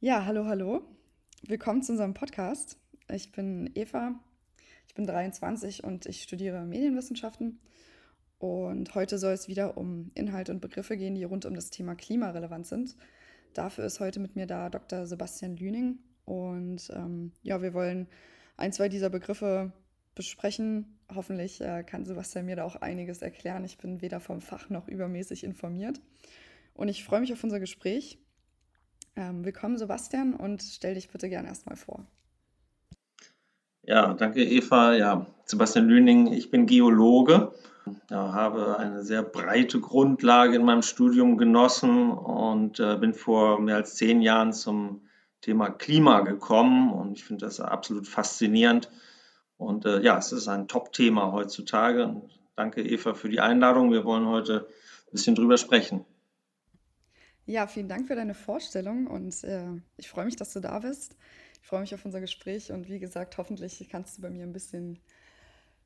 [0.00, 0.80] Ja, hallo, hallo.
[1.46, 2.78] Willkommen zu unserem Podcast.
[3.12, 4.14] Ich bin Eva,
[4.86, 7.60] ich bin 23 und ich studiere Medienwissenschaften.
[8.38, 11.94] Und heute soll es wieder um Inhalte und Begriffe gehen, die rund um das Thema
[11.96, 12.96] Klima relevant sind.
[13.52, 15.04] Dafür ist heute mit mir da Dr.
[15.04, 15.98] Sebastian Lüning.
[16.24, 18.08] Und ähm, ja, wir wollen
[18.58, 19.72] ein, zwei dieser Begriffe
[20.14, 20.98] besprechen.
[21.14, 23.64] Hoffentlich äh, kann Sebastian mir da auch einiges erklären.
[23.64, 26.00] Ich bin weder vom Fach noch übermäßig informiert.
[26.74, 28.18] Und ich freue mich auf unser Gespräch.
[29.16, 32.04] Ähm, willkommen, Sebastian, und stell dich bitte gerne erstmal vor.
[33.82, 34.94] Ja, danke, Eva.
[34.94, 37.52] Ja, Sebastian Lüning, ich bin Geologe,
[38.10, 43.76] ja, habe eine sehr breite Grundlage in meinem Studium genossen und äh, bin vor mehr
[43.76, 45.07] als zehn Jahren zum
[45.40, 48.90] Thema Klima gekommen und ich finde das absolut faszinierend.
[49.56, 52.06] Und äh, ja, es ist ein Top-Thema heutzutage.
[52.06, 53.92] Und danke, Eva, für die Einladung.
[53.92, 54.66] Wir wollen heute
[55.06, 56.04] ein bisschen drüber sprechen.
[57.46, 61.16] Ja, vielen Dank für deine Vorstellung und äh, ich freue mich, dass du da bist.
[61.62, 64.52] Ich freue mich auf unser Gespräch und wie gesagt, hoffentlich kannst du bei mir ein
[64.52, 65.00] bisschen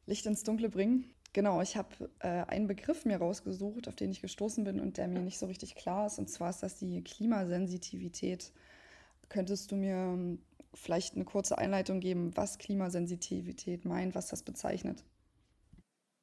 [0.07, 1.15] Licht ins Dunkle bringen.
[1.33, 5.07] Genau, ich habe äh, einen Begriff mir rausgesucht, auf den ich gestoßen bin und der
[5.07, 6.19] mir nicht so richtig klar ist.
[6.19, 8.53] Und zwar ist das die Klimasensitivität.
[9.33, 10.41] Könntest du mir ähm,
[10.75, 15.03] vielleicht eine kurze Einleitung geben, was Klimasensitivität meint, was das bezeichnet?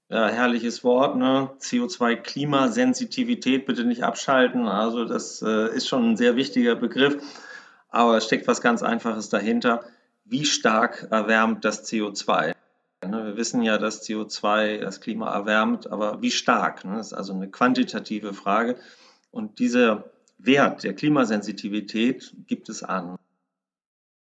[0.09, 1.49] Ja, herrliches Wort, ne?
[1.59, 4.67] CO2-Klimasensitivität bitte nicht abschalten.
[4.67, 7.17] Also das äh, ist schon ein sehr wichtiger Begriff,
[7.89, 9.83] aber es steckt was ganz Einfaches dahinter.
[10.25, 12.53] Wie stark erwärmt das CO2?
[13.07, 16.85] Ne, wir wissen ja, dass CO2 das Klima erwärmt, aber wie stark?
[16.85, 16.97] Ne?
[16.97, 18.75] Das ist also eine quantitative Frage.
[19.31, 23.17] Und dieser Wert der Klimasensitivität gibt es an.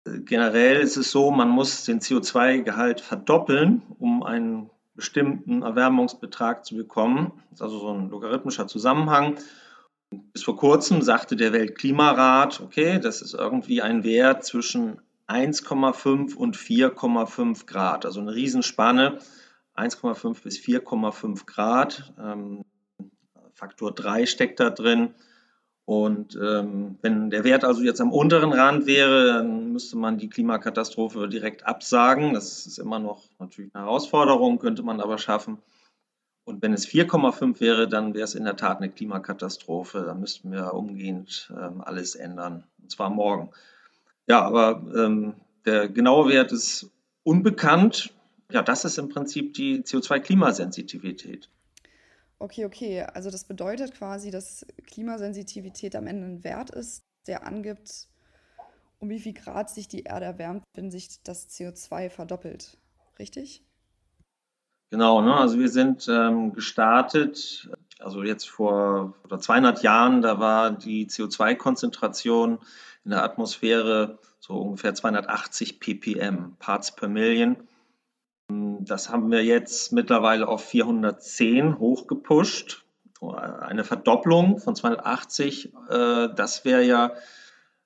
[0.04, 7.32] Generell ist es so, man muss den CO2-Gehalt verdoppeln, um einen bestimmten Erwärmungsbetrag zu bekommen.
[7.50, 9.38] Das ist also so ein logarithmischer Zusammenhang.
[10.34, 16.58] Bis vor kurzem sagte der Weltklimarat, okay, das ist irgendwie ein Wert zwischen 1,5 und
[16.58, 19.20] 4,5 Grad, also eine Riesenspanne,
[19.78, 22.14] 1,5 bis 4,5 Grad.
[22.20, 22.66] Ähm,
[23.54, 25.14] Faktor 3 steckt da drin.
[25.92, 30.30] Und ähm, wenn der Wert also jetzt am unteren Rand wäre, dann müsste man die
[30.30, 32.34] Klimakatastrophe direkt absagen.
[32.34, 35.58] Das ist immer noch natürlich eine Herausforderung, könnte man aber schaffen.
[36.46, 40.04] Und wenn es 4,5 wäre, dann wäre es in der Tat eine Klimakatastrophe.
[40.06, 43.50] Da müssten wir umgehend ähm, alles ändern, und zwar morgen.
[44.28, 45.34] Ja, aber ähm,
[45.66, 46.90] der genaue Wert ist
[47.24, 48.14] unbekannt.
[48.50, 51.50] Ja, das ist im Prinzip die CO2-Klimasensitivität.
[52.42, 53.04] Okay, okay.
[53.04, 58.08] Also das bedeutet quasi, dass Klimasensitivität am Ende ein Wert ist, der angibt,
[58.98, 62.80] um wie viel Grad sich die Erde erwärmt, wenn sich das CO2 verdoppelt.
[63.20, 63.64] Richtig?
[64.90, 65.36] Genau, ne?
[65.36, 67.70] also wir sind ähm, gestartet,
[68.00, 72.58] also jetzt vor oder 200 Jahren, da war die CO2-Konzentration
[73.06, 77.56] in der Atmosphäre so ungefähr 280 ppm, Parts per Million.
[78.84, 82.84] Das haben wir jetzt mittlerweile auf 410 hochgepusht.
[83.22, 87.12] Eine Verdopplung von 280, äh, das wäre ja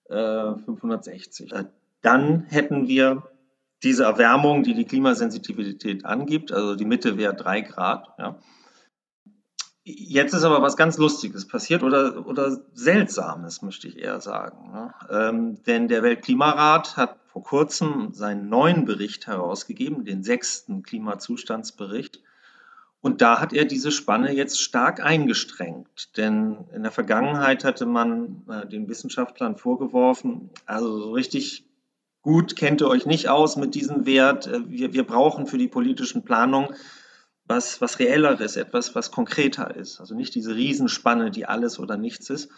[0.08, 1.52] 560.
[1.52, 1.66] Äh,
[2.02, 3.24] Dann hätten wir
[3.84, 8.08] diese Erwärmung, die die Klimasensitivität angibt, also die Mitte wäre 3 Grad.
[8.18, 8.40] Ja.
[9.84, 14.72] Jetzt ist aber was ganz Lustiges passiert oder, oder Seltsames, möchte ich eher sagen.
[14.72, 14.94] Ne?
[15.10, 22.22] Ähm, denn der Weltklimarat hat vor kurzem seinen neuen Bericht herausgegeben, den sechsten Klimazustandsbericht.
[23.02, 26.16] Und da hat er diese Spanne jetzt stark eingestrengt.
[26.16, 31.66] Denn in der Vergangenheit hatte man äh, den Wissenschaftlern vorgeworfen, also so richtig
[32.22, 34.48] gut kennt ihr euch nicht aus mit diesem Wert.
[34.48, 36.74] Äh, wir, wir brauchen für die politischen Planungen
[37.44, 40.00] was, was reelleres, etwas, was konkreter ist.
[40.00, 42.50] Also nicht diese Riesenspanne, die alles oder nichts ist.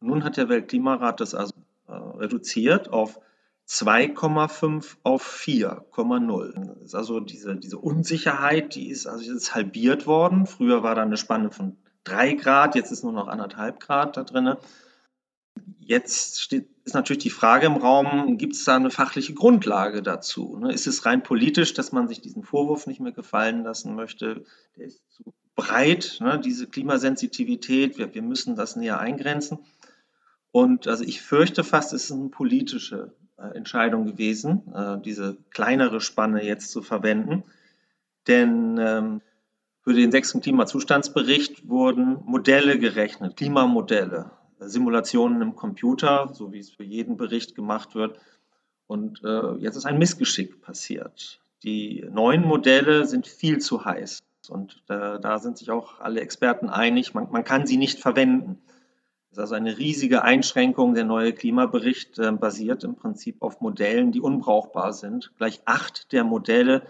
[0.00, 1.54] Und nun hat der Weltklimarat das also
[1.86, 3.18] äh, reduziert auf
[3.68, 6.94] 2,5 auf 4,0.
[6.94, 10.46] Also diese, diese Unsicherheit, die ist also ist halbiert worden.
[10.46, 14.24] Früher war da eine Spanne von 3 Grad, jetzt ist nur noch anderthalb Grad da
[14.24, 14.54] drin.
[15.80, 20.56] Jetzt steht, ist natürlich die Frage im Raum, gibt es da eine fachliche Grundlage dazu?
[20.56, 20.72] Ne?
[20.72, 24.44] Ist es rein politisch, dass man sich diesen Vorwurf nicht mehr gefallen lassen möchte?
[24.76, 26.40] Der ist zu breit, ne?
[26.42, 29.58] diese Klimasensitivität, wir, wir müssen das näher eingrenzen.
[30.52, 36.44] Und also ich fürchte fast, es ist eine politische Entscheidung gewesen, äh, diese kleinere Spanne
[36.44, 37.44] jetzt zu verwenden.
[38.26, 39.20] Denn ähm,
[39.82, 44.30] für den sechsten Klimazustandsbericht wurden Modelle gerechnet, Klimamodelle.
[44.60, 48.18] Simulationen im Computer, so wie es für jeden Bericht gemacht wird.
[48.86, 51.40] Und äh, jetzt ist ein Missgeschick passiert.
[51.62, 54.18] Die neuen Modelle sind viel zu heiß.
[54.48, 58.60] Und äh, da sind sich auch alle Experten einig, man, kann sie nicht verwenden.
[59.30, 60.94] Das ist also eine riesige Einschränkung.
[60.94, 65.32] Der neue Klimabericht äh, basiert im Prinzip auf Modellen, die unbrauchbar sind.
[65.36, 66.82] Gleich acht der Modelle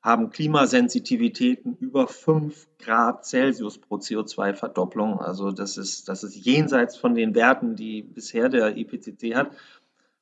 [0.00, 5.18] haben Klimasensitivitäten über 5 Grad Celsius pro CO2-Verdopplung.
[5.18, 9.50] Also das ist, das ist jenseits von den Werten, die bisher der IPCC hat.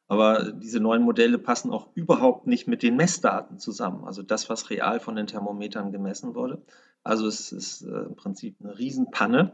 [0.07, 4.05] Aber diese neuen Modelle passen auch überhaupt nicht mit den Messdaten zusammen.
[4.05, 6.63] Also das, was real von den Thermometern gemessen wurde.
[7.03, 9.53] Also es ist äh, im Prinzip eine Riesenpanne,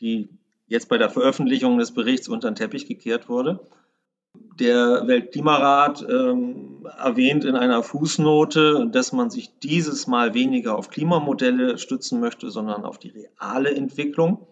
[0.00, 0.30] die
[0.66, 3.60] jetzt bei der Veröffentlichung des Berichts unter den Teppich gekehrt wurde.
[4.58, 11.78] Der Weltklimarat ähm, erwähnt in einer Fußnote, dass man sich dieses Mal weniger auf Klimamodelle
[11.78, 14.46] stützen möchte, sondern auf die reale Entwicklung.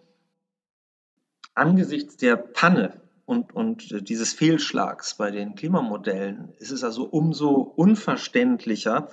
[1.53, 9.09] Angesichts der Panne und, und dieses Fehlschlags bei den Klimamodellen ist es also umso unverständlicher,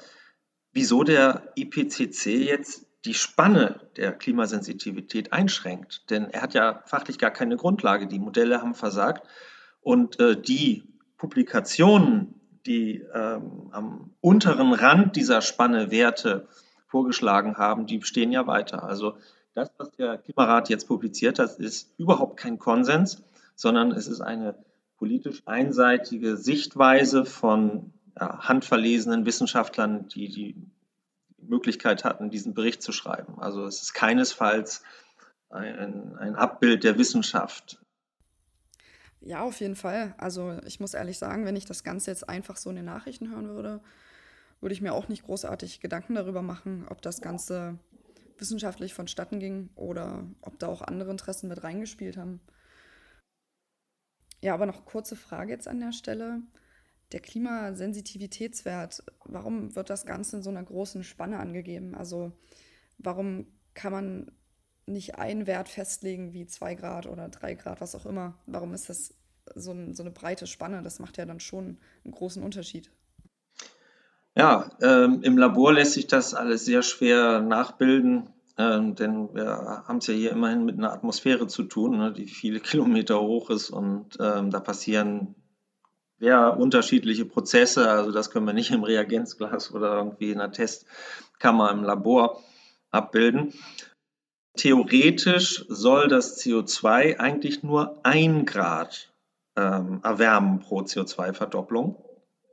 [0.72, 6.10] wieso der IPCC jetzt die Spanne der Klimasensitivität einschränkt.
[6.10, 8.06] Denn er hat ja fachlich gar keine Grundlage.
[8.06, 9.26] Die Modelle haben versagt.
[9.80, 10.84] Und äh, die
[11.16, 16.46] Publikationen, die ähm, am unteren Rand dieser Spanne Werte
[16.86, 18.84] vorgeschlagen haben, die stehen ja weiter.
[18.84, 19.16] Also
[19.54, 23.22] das, was der Klimarat jetzt publiziert hat, ist überhaupt kein Konsens,
[23.56, 24.54] sondern es ist eine
[24.96, 30.54] politisch einseitige Sichtweise von ja, handverlesenen Wissenschaftlern, die die
[31.42, 33.38] Möglichkeit hatten, diesen Bericht zu schreiben.
[33.38, 34.82] Also es ist keinesfalls
[35.50, 37.78] ein, ein Abbild der Wissenschaft.
[39.20, 40.14] Ja, auf jeden Fall.
[40.18, 43.30] Also ich muss ehrlich sagen, wenn ich das Ganze jetzt einfach so in den Nachrichten
[43.30, 43.80] hören würde,
[44.60, 47.78] würde ich mir auch nicht großartig Gedanken darüber machen, ob das Ganze
[48.38, 52.40] wissenschaftlich vonstatten ging oder ob da auch andere Interessen mit reingespielt haben.
[54.40, 56.42] Ja, aber noch kurze Frage jetzt an der Stelle.
[57.12, 61.94] Der Klimasensitivitätswert, warum wird das Ganze in so einer großen Spanne angegeben?
[61.94, 62.32] Also
[62.98, 64.30] warum kann man
[64.86, 68.34] nicht einen Wert festlegen wie zwei Grad oder drei Grad, was auch immer.
[68.46, 69.14] Warum ist das
[69.54, 70.82] so, ein, so eine breite Spanne?
[70.82, 72.90] Das macht ja dann schon einen großen Unterschied.
[74.34, 79.98] Ja, ähm, im Labor lässt sich das alles sehr schwer nachbilden, ähm, denn wir haben
[79.98, 83.70] es ja hier immerhin mit einer Atmosphäre zu tun, ne, die viele Kilometer hoch ist
[83.70, 85.34] und ähm, da passieren
[86.22, 87.90] sehr unterschiedliche Prozesse.
[87.90, 92.40] Also das können wir nicht im Reagenzglas oder irgendwie in einer Testkammer im Labor
[92.92, 93.52] abbilden.
[94.56, 99.12] Theoretisch soll das CO2 eigentlich nur ein Grad
[99.56, 101.96] ähm, erwärmen pro CO2-Verdopplung.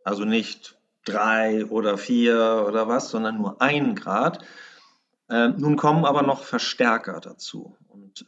[0.03, 0.75] Also nicht
[1.05, 4.43] drei oder vier oder was, sondern nur ein Grad.
[5.29, 7.75] Äh, nun kommen aber noch Verstärker dazu.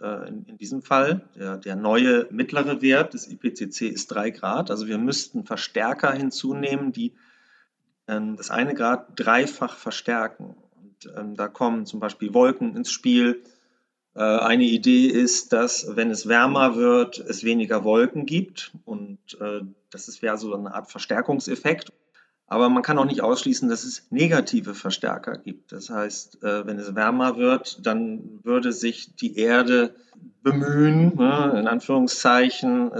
[0.01, 4.71] Äh, in, in, diesem Fall, der, der, neue mittlere Wert des IPCC ist drei Grad.
[4.71, 7.13] Also wir müssten Verstärker hinzunehmen, die
[8.07, 10.55] äh, das eine Grad dreifach verstärken.
[10.75, 13.43] Und ähm, da kommen zum Beispiel Wolken ins Spiel,
[14.13, 19.61] äh, eine Idee ist, dass wenn es wärmer wird, es weniger Wolken gibt und äh,
[19.89, 21.93] das wäre so eine Art Verstärkungseffekt.
[22.51, 25.71] Aber man kann auch nicht ausschließen, dass es negative Verstärker gibt.
[25.71, 29.95] Das heißt, äh, wenn es wärmer wird, dann würde sich die Erde
[30.43, 32.91] bemühen, ne, in Anführungszeichen,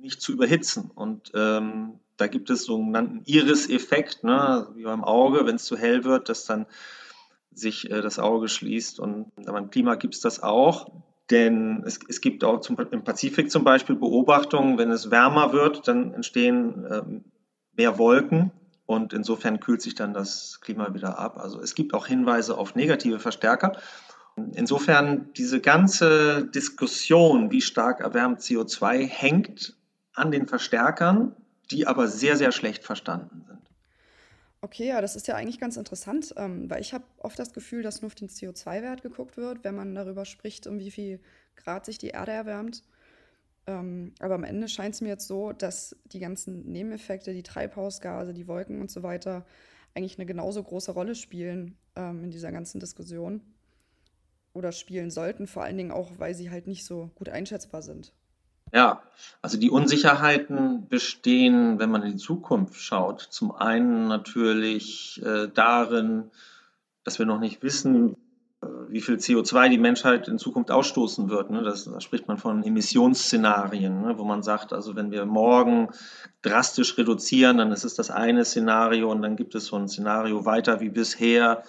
[0.00, 0.90] nicht zu überhitzen.
[0.92, 6.02] Und ähm, da gibt es sogenannten Iris-Effekt, ne, wie beim Auge, wenn es zu hell
[6.02, 6.66] wird, dass dann
[7.52, 8.98] sich äh, das Auge schließt.
[8.98, 10.90] Und beim Klima gibt es das auch.
[11.30, 15.86] Denn es, es gibt auch zum, im Pazifik zum Beispiel Beobachtungen, wenn es wärmer wird,
[15.86, 17.24] dann entstehen ähm,
[17.76, 18.50] mehr Wolken
[18.86, 21.38] und insofern kühlt sich dann das Klima wieder ab.
[21.38, 23.78] Also es gibt auch Hinweise auf negative Verstärker.
[24.36, 29.76] Insofern diese ganze Diskussion, wie stark erwärmt CO2, hängt
[30.12, 31.34] an den Verstärkern,
[31.70, 33.60] die aber sehr, sehr schlecht verstanden sind.
[34.60, 37.82] Okay, ja, das ist ja eigentlich ganz interessant, ähm, weil ich habe oft das Gefühl,
[37.82, 41.20] dass nur auf den CO2-Wert geguckt wird, wenn man darüber spricht, um wie viel
[41.56, 42.82] Grad sich die Erde erwärmt.
[43.66, 48.34] Ähm, aber am Ende scheint es mir jetzt so, dass die ganzen Nebeneffekte, die Treibhausgase,
[48.34, 49.46] die Wolken und so weiter,
[49.94, 53.40] eigentlich eine genauso große Rolle spielen ähm, in dieser ganzen Diskussion.
[54.52, 58.12] Oder spielen sollten, vor allen Dingen auch, weil sie halt nicht so gut einschätzbar sind.
[58.72, 59.02] Ja,
[59.40, 66.30] also die Unsicherheiten bestehen, wenn man in die Zukunft schaut, zum einen natürlich äh, darin,
[67.04, 68.16] dass wir noch nicht wissen,
[68.94, 71.50] wie viel CO2 die Menschheit in Zukunft ausstoßen wird.
[71.50, 71.64] Ne?
[71.64, 74.18] Das, da spricht man von Emissionsszenarien, ne?
[74.18, 75.88] wo man sagt, also wenn wir morgen
[76.42, 80.44] drastisch reduzieren, dann ist es das eine Szenario und dann gibt es so ein Szenario
[80.44, 81.64] weiter wie bisher,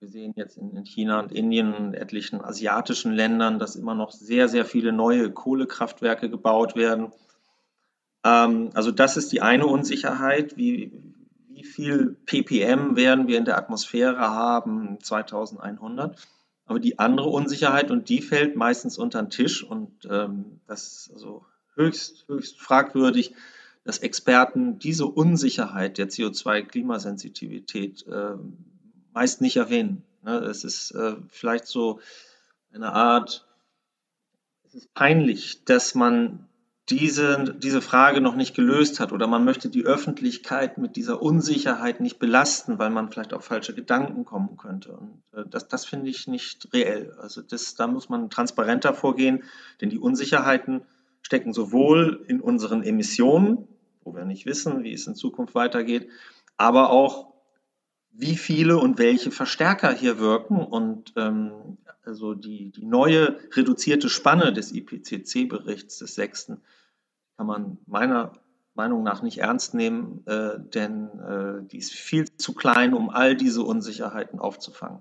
[0.00, 4.48] wir sehen jetzt in, China und Indien und etlichen asiatischen Ländern, dass immer noch sehr,
[4.48, 7.12] sehr viele neue Kohlekraftwerke gebaut werden.
[8.24, 10.90] Ähm, also das ist die eine Unsicherheit, wie,
[11.46, 16.18] wie viel ppm werden wir in der Atmosphäre haben 2100.
[16.66, 21.10] Aber die andere Unsicherheit, und die fällt meistens unter den Tisch, und ähm, das ist
[21.12, 21.44] also
[21.74, 23.34] höchst, höchst fragwürdig,
[23.84, 28.36] dass Experten diese Unsicherheit der CO2-Klimasensitivität äh,
[29.12, 30.02] meist nicht erwähnen.
[30.22, 30.38] Ne?
[30.38, 32.00] Es ist äh, vielleicht so
[32.72, 33.46] eine Art,
[34.64, 36.48] es ist peinlich, dass man
[36.90, 42.00] diese, diese Frage noch nicht gelöst hat oder man möchte die Öffentlichkeit mit dieser Unsicherheit
[42.00, 44.92] nicht belasten, weil man vielleicht auf falsche Gedanken kommen könnte.
[44.92, 47.16] Und äh, das, das finde ich nicht reell.
[47.20, 49.44] Also das, da muss man transparenter vorgehen,
[49.80, 50.82] denn die Unsicherheiten
[51.22, 53.66] stecken sowohl in unseren Emissionen,
[54.02, 56.10] wo wir nicht wissen, wie es in Zukunft weitergeht,
[56.58, 57.32] aber auch
[58.12, 64.52] wie viele und welche Verstärker hier wirken und ähm, also die, die neue reduzierte Spanne
[64.52, 66.62] des IPCC-Berichts des sechsten
[67.36, 68.32] kann man meiner
[68.74, 73.36] Meinung nach nicht ernst nehmen, äh, denn äh, die ist viel zu klein, um all
[73.36, 75.00] diese Unsicherheiten aufzufangen.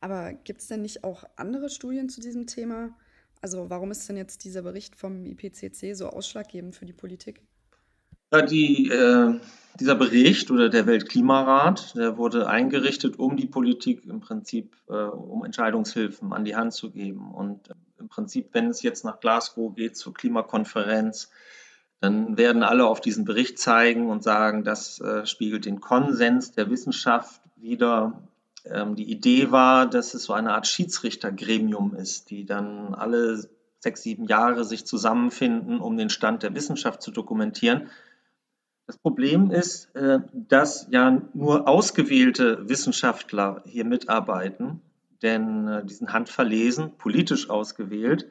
[0.00, 2.96] Aber gibt es denn nicht auch andere Studien zu diesem Thema?
[3.40, 7.42] Also warum ist denn jetzt dieser Bericht vom IPCC so ausschlaggebend für die Politik?
[8.34, 9.38] Ja, die, äh,
[9.78, 15.44] dieser Bericht oder der Weltklimarat, der wurde eingerichtet, um die Politik im Prinzip, äh, um
[15.44, 17.30] Entscheidungshilfen an die Hand zu geben.
[17.30, 21.30] Und äh, im Prinzip, wenn es jetzt nach Glasgow geht zur Klimakonferenz,
[22.00, 26.68] dann werden alle auf diesen Bericht zeigen und sagen, das äh, spiegelt den Konsens der
[26.70, 28.20] Wissenschaft wider.
[28.64, 33.48] Ähm, die Idee war, dass es so eine Art Schiedsrichtergremium ist, die dann alle
[33.78, 37.90] sechs, sieben Jahre sich zusammenfinden, um den Stand der Wissenschaft zu dokumentieren.
[38.86, 44.82] Das Problem ist, äh, dass ja nur ausgewählte Wissenschaftler hier mitarbeiten,
[45.22, 48.30] denn äh, die sind handverlesen, politisch ausgewählt.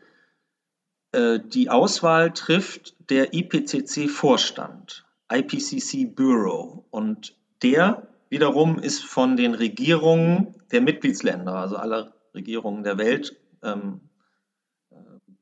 [1.12, 10.56] Äh, die Auswahl trifft der IPCC-Vorstand, IPCC Bureau, und der wiederum ist von den Regierungen
[10.72, 14.02] der Mitgliedsländer, also aller Regierungen der Welt, ähm,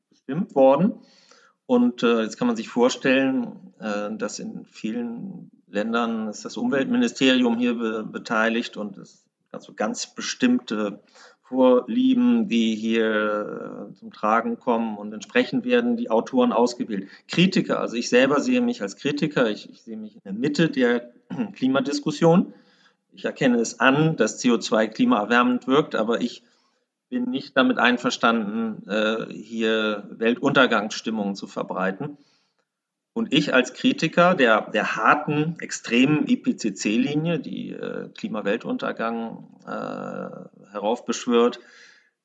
[0.08, 1.01] bestimmt worden.
[1.72, 7.56] Und äh, jetzt kann man sich vorstellen, äh, dass in vielen Ländern ist das Umweltministerium
[7.56, 11.00] hier be beteiligt und es also ganz bestimmte
[11.40, 17.08] Vorlieben, die hier äh, zum Tragen kommen und entsprechend werden die Autoren ausgewählt.
[17.26, 20.68] Kritiker, also ich selber sehe mich als Kritiker, ich, ich sehe mich in der Mitte
[20.68, 21.10] der
[21.54, 22.52] Klimadiskussion.
[23.14, 26.42] Ich erkenne es an, dass CO2 klimaerwärmend wirkt, aber ich
[27.12, 32.16] bin nicht damit einverstanden, äh, hier Weltuntergangsstimmungen zu verbreiten.
[33.12, 41.60] Und ich als Kritiker der, der harten, extremen IPCC-Linie, die äh, Klimaweltuntergang äh, heraufbeschwört,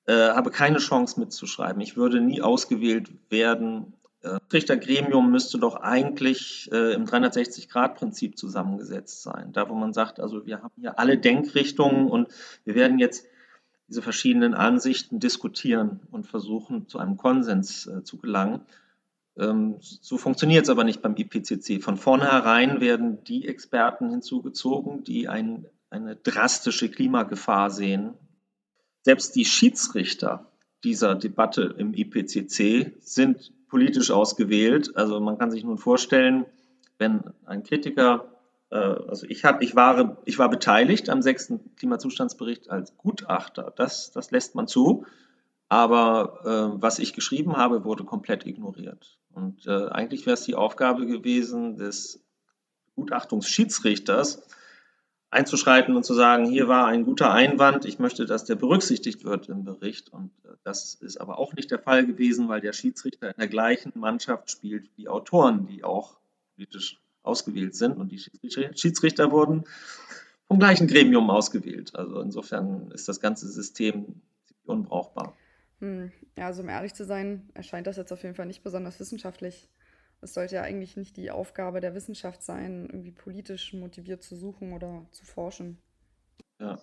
[0.06, 1.82] äh, habe keine Chance mitzuschreiben.
[1.82, 3.91] Ich würde nie ausgewählt werden.
[4.22, 9.51] Das äh, Richtergremium müsste doch eigentlich äh, im 360-Grad-Prinzip zusammengesetzt sein.
[9.51, 12.29] Da, wo man sagt, also wir haben hier alle Denkrichtungen und
[12.63, 13.25] wir werden jetzt
[13.88, 18.62] diese verschiedenen Ansichten diskutieren und versuchen, zu einem Konsens äh, zu gelangen.
[19.38, 21.82] Ähm, so funktioniert es aber nicht beim IPCC.
[21.82, 28.13] Von vornherein werden die Experten hinzugezogen, die ein, eine drastische Klimagefahr sehen.
[29.03, 30.51] Selbst die Schiedsrichter
[30.84, 34.96] dieser Debatte im IPCC sind politisch ausgewählt.
[34.96, 36.46] Also man kann sich nun vorstellen,
[36.98, 38.37] wenn ein Kritiker
[38.75, 43.71] also ich, hab, ich, war, ich war beteiligt am sechsten Klimazustandsbericht als Gutachter.
[43.75, 45.05] Das, das lässt man zu.
[45.69, 46.41] Aber
[46.75, 49.17] äh, was ich geschrieben habe, wurde komplett ignoriert.
[49.31, 52.24] Und äh, eigentlich wäre es die Aufgabe gewesen des
[52.95, 54.41] Gutachtungsschiedsrichters,
[55.29, 59.50] einzuschreiten und zu sagen, hier war ein guter Einwand, ich möchte, dass der berücksichtigt wird
[59.50, 60.09] im Bericht.
[60.09, 63.47] Und äh, das ist aber auch nicht der Fall gewesen, weil der Schiedsrichter in der
[63.47, 66.17] gleichen Mannschaft spielt wie Autoren, die auch
[66.55, 69.65] politisch ausgewählt sind und die Schiedsrichter wurden
[70.48, 71.96] vom gleichen Gremium ausgewählt.
[71.96, 74.22] Also insofern ist das ganze System
[74.65, 75.36] unbrauchbar.
[75.79, 76.12] Hm.
[76.38, 79.69] Ja, also um ehrlich zu sein, erscheint das jetzt auf jeden Fall nicht besonders wissenschaftlich.
[80.22, 84.74] Es sollte ja eigentlich nicht die Aufgabe der Wissenschaft sein, irgendwie politisch motiviert zu suchen
[84.74, 85.77] oder zu forschen.
[86.60, 86.79] Ja.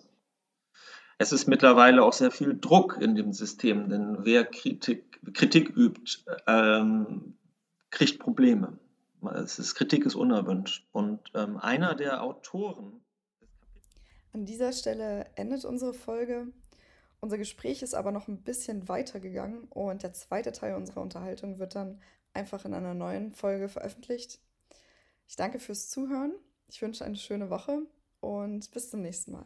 [1.17, 6.23] Es ist mittlerweile auch sehr viel Druck in dem System, denn wer Kritik, Kritik übt,
[6.47, 7.37] ähm,
[7.89, 8.77] kriegt Probleme
[9.27, 10.87] es ist, Kritik ist unerwünscht.
[10.91, 13.01] Und ähm, einer der Autoren.
[14.33, 16.47] An dieser Stelle endet unsere Folge.
[17.21, 21.73] Unser Gespräch ist aber noch ein bisschen weitergegangen und der zweite Teil unserer Unterhaltung wird
[21.73, 21.99] dann
[22.33, 24.39] einfach in einer neuen Folge veröffentlicht.
[25.27, 26.33] Ich danke fürs Zuhören.
[26.67, 27.79] Ich wünsche eine schöne Woche
[28.19, 29.45] und bis zum nächsten Mal.